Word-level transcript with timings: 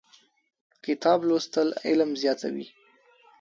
کتاب 0.83 1.19
لوستل 1.27 1.67
علم 1.87 2.09
زیاتوي. 2.21 2.65